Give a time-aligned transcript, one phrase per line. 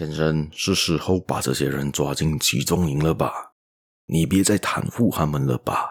[0.00, 3.52] 先生，是时候把这些人抓进集中营了吧？
[4.06, 5.90] 你别再袒护他们了吧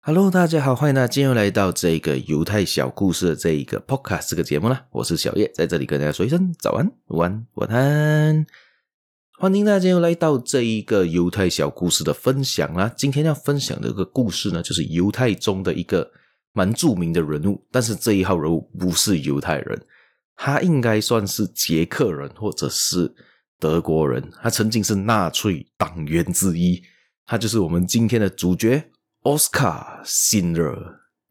[0.00, 4.86] ？Hello，大家好，欢迎大家今天又来到这个犹太小故事的这一个 Podcast 这个节目啦。
[4.90, 8.44] 我是小叶，在这里跟大家说一声早安、午安、晚安。
[9.38, 12.90] 欢迎大家又来到这一个犹太小故事的分享啦！
[12.96, 16.10] 今天要分享的一个故事呢，就是犹太中的一个
[16.54, 19.78] 蛮著名的人物，但是这一号人物不是犹太人，
[20.36, 23.14] 他应该算是捷克人或者是
[23.60, 26.82] 德国人，他曾经是纳粹党员之一，
[27.26, 28.90] 他就是我们今天的主角
[29.24, 30.74] 奥斯卡·辛勒。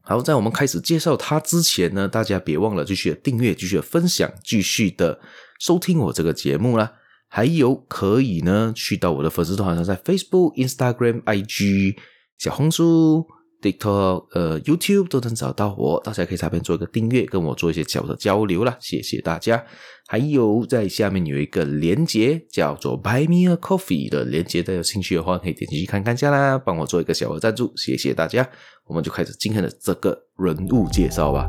[0.04, 5.20] 好，在我们开始介绍他之前呢，大家别忘了继续的订阅、继续的分享、继续的
[5.60, 6.94] 收听我这个节目啦。
[7.36, 11.98] 还有可以呢，去到我的粉丝团上，在 Facebook、Instagram、IG、
[12.38, 13.26] 小红书、
[13.62, 16.02] TikTok、呃 YouTube 都能找到我。
[16.06, 18.78] 大家可以在那边做一个订阅，跟我做一些小的交流啦。
[18.80, 19.62] 谢谢大家。
[20.08, 28.50] 还有在下面有一个连接，叫做 Buy Me a Coffee 的连接，大家有兴趣的话可以点进去看看下啦，帮我做一个小的赞助，谢谢大家。
[28.86, 31.46] 我们就开始今天的这个人物介绍吧。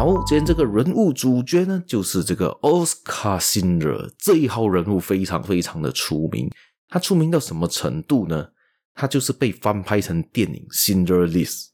[0.00, 6.50] 好，今天这个人物主角呢，就是这个奥斯卡·辛勒这一号人物，非常非常的出名。
[6.88, 8.48] 他出名到什么程度呢？
[8.94, 11.64] 他就是被翻拍成电影《Cinder List》，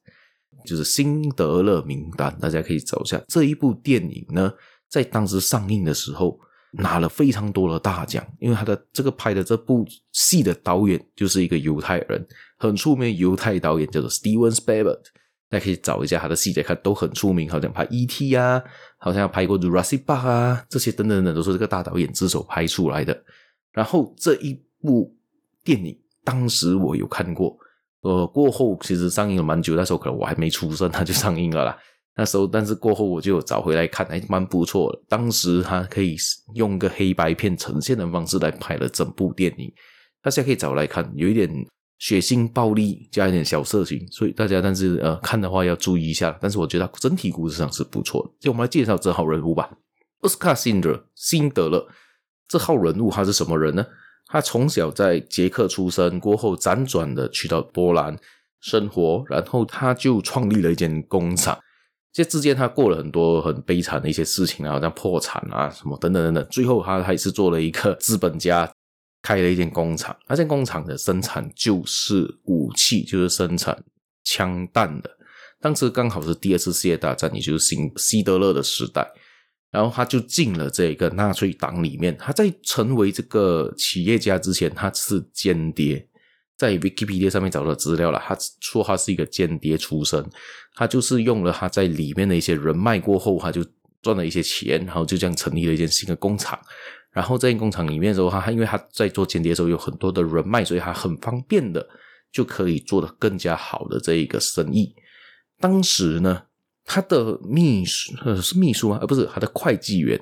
[0.69, 2.37] 就是辛德勒名单。
[2.41, 4.53] 大家可以找一下这一部电影呢，
[4.91, 6.37] 在当时上映的时候
[6.73, 12.27] 拿了非常多的大奖，因为他的这个拍的这部戏的导演就是一个犹太人，
[12.59, 14.99] 很出名的犹太导演，叫做 Steven Spielberg。
[15.49, 18.35] 大家可以找一下他的戏来看，都很出名，好像拍 E.T.
[18.35, 18.61] 啊，
[18.99, 23.17] 好像拍过 Jurassic Park 啊，这些等等等，都是这个大导演之手拍出来的。
[23.73, 25.17] 然后这一部
[25.63, 27.57] 电影，当时我有看过，
[28.01, 31.79] 呃，过后其实上映了蛮久，那时候可能我还没出生，它就上映了啦。
[32.17, 35.01] 那时候，但是过后我就有找回来看，还蛮不错的。
[35.07, 36.17] 当时他可以
[36.55, 39.73] 用个黑白片呈现的方式来拍了整部电影，
[40.23, 41.49] 大家可以找来看，有一点。
[41.99, 46.37] 血腥暴力加一点小色情，所以大家但是呃看的话要注意一下。
[46.41, 48.31] 但是我觉得整体故事上是不错的。
[48.41, 49.71] 就我们来介绍这号人物吧，
[50.21, 51.05] 奥斯卡·辛德勒。
[51.15, 51.89] 辛德勒
[52.49, 53.85] 这号人物他是什么人呢？
[54.27, 58.17] 他从小在捷克出生，过后辗转的去到波兰
[58.61, 61.59] 生活，然后他就创立了一间工厂。
[62.13, 66.47] 这之间他过了很多很悲惨的一些事情啊，好像破产啊什么等等等等。
[66.51, 68.71] 最后他还是做了一个资本家。
[69.27, 73.77] 开了一间工厂，那间工厂的生产就是武器，就是生产
[74.23, 75.11] 枪弹的。
[75.61, 79.05] 当时刚好是第二次世界大战，也就是新希特勒的时代，
[79.73, 82.17] 然后他就进了这个纳粹党里面。
[82.17, 86.07] 他在成为这个企业家之前，他是间谍，
[86.57, 88.23] 在 Wikipedia 上面找到资料了。
[88.25, 90.25] 他说他是一个间谍出身，
[90.77, 93.67] 他就是用了他在里面的一些人脉过后，他就
[94.03, 96.57] 赚了一些钱，然后就这样成立了一间新的工厂。
[97.17, 101.89] 然后在工厂里面的时候，他因为他在做间谍的时候有很多的人脉，所以他很方便的
[102.31, 104.95] 就可以做得更加好的这一个生意。
[105.59, 106.43] 当时呢，
[106.85, 108.99] 他的秘书呃是秘书吗？
[109.01, 110.21] 而不是他的会计员，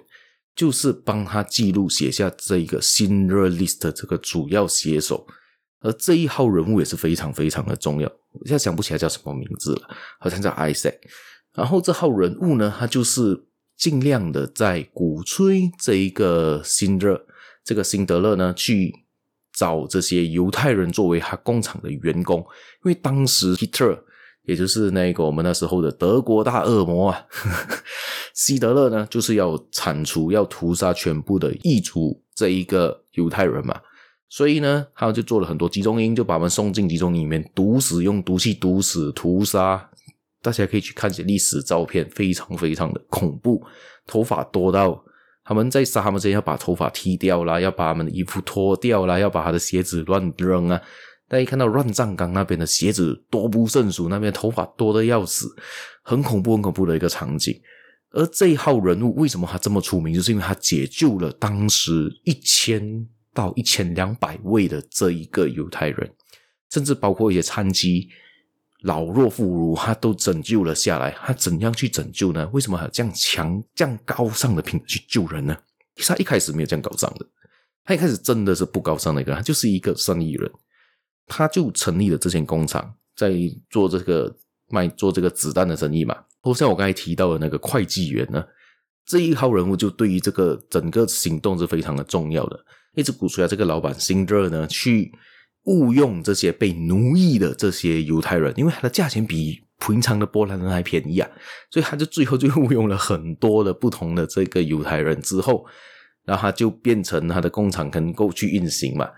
[0.55, 5.27] 就是帮他记录写下这一个 Schindler List 这个主要写手。
[5.81, 9.89] 而这一号人物也是非常非常的重要，我现在想不起来叫什么名字了，
[10.21, 10.95] 好像叫 Isaac。
[11.55, 13.47] 然后这号人物呢，他就是。
[13.77, 17.27] 尽量的在鼓吹这一个辛德，
[17.65, 18.95] 这个辛德勒呢，去
[19.53, 24.05] 找这些犹太人作为他工厂的员工，因为当时希特勒，
[24.45, 27.27] 也就是那个我们那时候的德国大恶魔啊，
[28.35, 33.81] 希特勒呢，就是要铲除、要屠杀全部的异族这一个犹太人嘛，
[34.29, 39.91] 所以呢，他就做了很多集中营，就把他们送进集中营里面毒死，用毒气毒死、屠杀。
[40.45, 43.65] 大家可以去看一些历史照片，非常非常的恐怖。
[44.07, 45.03] 头发多到
[45.43, 50.79] 他们在杀他们之前要把头发剃掉啦，要把他们的衣服脱掉啦，要把他的鞋子乱扔啊。
[51.27, 55.49] 大家看到乱葬岗那边的鞋子多不胜数，那边头发多的要死，
[56.03, 57.59] 很恐怖很恐怖的一个场景。
[58.11, 66.13] 而这一号人物为什么他这么出名，就是因为他解救了当时一千到一千两百位的这一个犹太人，
[66.71, 68.11] 甚至包括一些残疾。
[68.85, 71.11] 老弱妇孺，他都拯救了下来。
[71.13, 72.47] 他怎样去拯救呢？
[72.53, 75.57] 为什么还有这样强、这样高尚的品质去救人呢？
[75.97, 77.27] 其实他一开始没有这样高尚的，
[77.83, 80.51] 他一开始真的是不高尚的一个，他就是一个生意人。
[81.27, 83.33] 他就成立了这间工厂，在
[83.71, 84.37] 做这个
[84.69, 86.15] 卖做这个子弹的生意嘛。
[86.43, 88.45] 或像我刚才提到的那个会计员呢，
[89.07, 92.65] 这一号人物就对于这个整个行动是非常的重要的，
[92.95, 95.11] 一直鼓吹啊，这个老板辛德呢去。
[95.65, 101.29] 误用这些被奴役的这些犹太人，因为他的价钱比平常的波兰人还便宜啊，
[101.71, 105.67] 所以他就最后就误用了很多的不同的这个犹太人之后，
[106.25, 109.09] 然后他就变成他的工厂能够去运行嘛。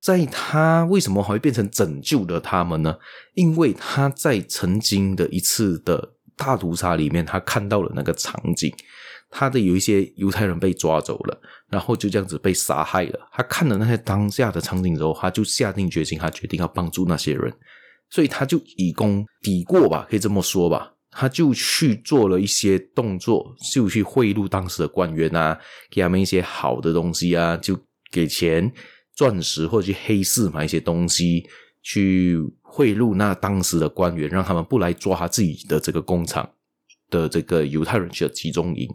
[0.00, 2.96] 在他为什么还会变成拯救了他们呢？
[3.34, 8.70] 因为他在曾经的一次的大屠杀里面，他看到了那个场景，
[9.30, 13.28] 他的有一些犹太人被抓走了，然后就这样子被杀害了。
[13.32, 17.52] 他看了那些当下的场景之后，他就下定决心，他决定要帮助那些人，
[18.10, 20.92] 所以他就以功抵过吧，可以这么说吧。
[21.10, 25.58] 他就去做了一些动作，就去贿赂当时的官员啊，
[25.90, 27.78] 给他们一些好的东西啊，就
[28.10, 28.72] 给钱。
[29.16, 31.48] 钻石或者去黑市买一些东西，
[31.84, 36.50] 去贿赂那当时的官员，让他们不来抓他自己的这个工厂
[37.18, 38.88] 的这个犹太人去的集中营。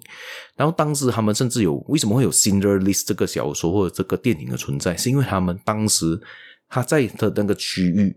[0.56, 6.20] 然后当时他们甚至有为什么会有《Cinder List》这个小说或者这个电影的存在，是因为他们当时
[6.68, 8.16] 他在的那个区域，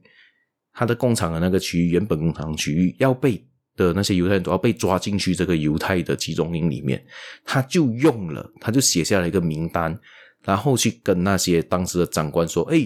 [0.73, 3.43] 他的工厂的那个区域，原本工厂区域要被
[3.77, 7.03] 的那些犹太人都要被抓进去这个犹太的集中营里面，
[7.45, 9.99] 他就用了，他就写下了一个名单。
[10.45, 12.85] 然后去跟那些当时的长官说：“哎，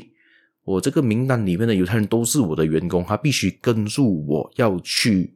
[0.62, 5.34] 我这个名单里面的犹太人都是我的员工，他必须跟住我要去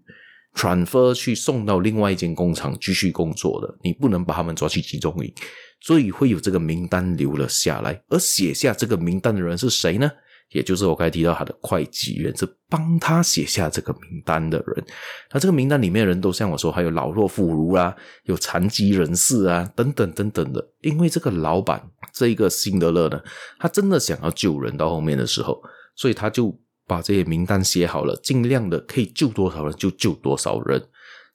[0.54, 5.32] transfer 去送到另外一间工厂继续工作的，你不能把他们抓去集中营。
[5.80, 8.02] 所以会有这个名单留了下来。
[8.08, 10.10] 而写下这个名单的人是谁呢？”
[10.50, 14.84] 也就是我刚才提到他的会计员是帮他写下这个名单的人，
[15.32, 17.94] 那这个名单里面的人都像我说，还有老弱妇孺啊，
[18.24, 20.68] 有残疾人士啊，等等等等的。
[20.80, 21.80] 因为这个老板
[22.12, 23.20] 这一个辛德勒呢，
[23.60, 25.62] 他真的想要救人，到后面的时候，
[25.94, 26.52] 所以他就
[26.90, 30.82] 把这些名单写好了，尽量的可以救多少人就救多少人，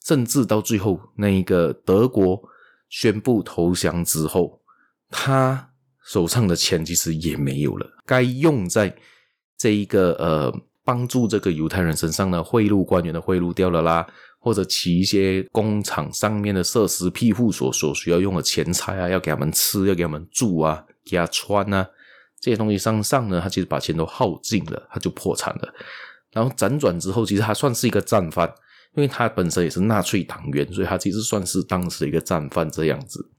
[0.05, 2.41] 甚至到最后那一个德国
[2.89, 4.61] 宣布投降之后，
[5.09, 5.69] 他。
[6.07, 8.95] 手上的钱其实也没有了，该用在
[9.57, 10.53] 这一个呃
[10.83, 14.05] 帮助这个犹太人身上的贿赂官员的贿赂掉了啦，
[14.37, 21.89] 或者其一些工厂上面的设施庇护所所需要用的钱财啊，要给他们吃，要给他们住啊，给他穿啊，
[22.45, 25.73] 这些东西上上呢，他其实把钱都耗尽了，他就破产了。
[26.31, 28.47] 然后辗转之后，其实他算是一个战犯，
[28.93, 33.31] 因为他本身也是纳粹党员，所以他其实算是当时的一个战犯这样子。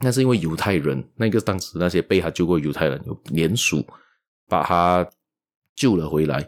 [0.00, 3.82] 那是因为犹太人，那个当时那些被他救过犹太人有联署，
[4.46, 5.08] 把他
[5.74, 6.46] 救了回来。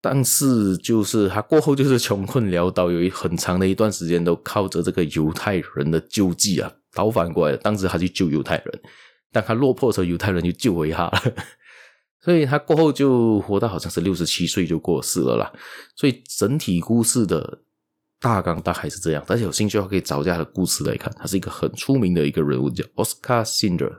[0.00, 8.80] 但是就是他过后就是穷困潦倒，有一很长的一段时间都靠着这个犹太人的救济啊，倒反过来，当时他去救犹太人，
[9.34, 11.22] 但他落魄的时候，犹太人就救回他了，
[12.24, 15.52] 所以他过后就活到好像是六十七岁就过世了啦。
[15.94, 17.60] 所以整体故事的。
[18.20, 21.12] 大纲大概是这样，大家有兴趣的话可以找一下他的故事来看。
[21.18, 23.92] 他是一个很出名的一个人物，叫 Oscar s i n d e r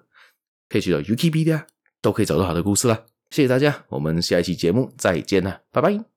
[0.67, 1.67] 可以去到 UKB 的
[2.01, 3.03] 都可以找到他的故事啦。
[3.29, 6.14] 谢谢大家，我们下一期节目再见啦，拜拜。